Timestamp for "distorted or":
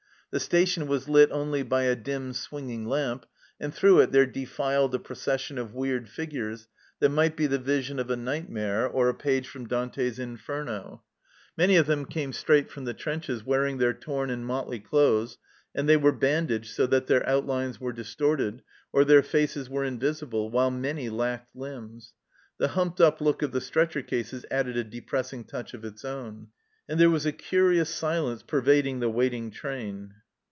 17.91-19.03